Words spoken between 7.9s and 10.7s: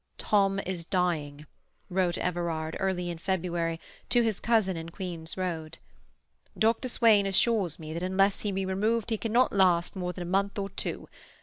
that unless he be removed he cannot last more than a month